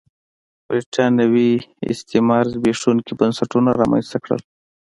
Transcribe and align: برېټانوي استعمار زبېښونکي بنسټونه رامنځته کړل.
برېټانوي 0.67 1.51
استعمار 1.93 2.43
زبېښونکي 2.53 3.13
بنسټونه 3.19 3.69
رامنځته 3.81 4.17
کړل. 4.23 4.41